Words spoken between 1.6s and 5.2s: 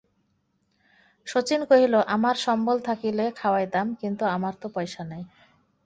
কহিল, আমার সম্বল থাকিলে খাওয়াইতাম, কিন্তু আমার তো পয়সা